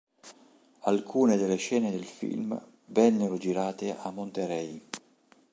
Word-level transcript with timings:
Alcune 0.85 1.37
delle 1.37 1.57
scene 1.57 1.91
del 1.91 2.05
film 2.05 2.59
vennero 2.87 3.37
girate 3.37 3.95
a 3.95 4.09
Monterey. 4.09 4.81